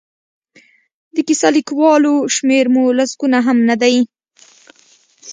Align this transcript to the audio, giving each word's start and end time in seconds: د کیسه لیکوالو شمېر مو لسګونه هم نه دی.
د 1.15 1.17
کیسه 1.27 1.49
لیکوالو 1.57 2.13
شمېر 2.35 2.65
مو 2.73 2.83
لسګونه 2.97 3.37
هم 3.47 3.57
نه 3.69 3.75
دی. 3.81 3.95